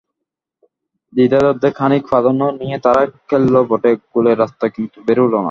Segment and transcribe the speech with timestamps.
[1.13, 5.39] দ্বিতীয়ার্ধে খানিক প্রাধান্য নিয়ে তারা খেলল বটে, গোলের রাস্তা কিন্তু বেরোল না।